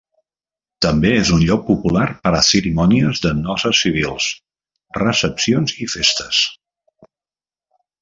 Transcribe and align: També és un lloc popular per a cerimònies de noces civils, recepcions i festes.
També 0.85 1.11
és 1.17 1.29
un 1.35 1.43
lloc 1.49 1.61
popular 1.67 2.07
per 2.23 2.31
a 2.39 2.39
cerimònies 2.47 3.23
de 3.27 3.35
noces 3.43 3.83
civils, 3.85 4.33
recepcions 5.01 5.79
i 5.87 5.93
festes. 5.97 6.45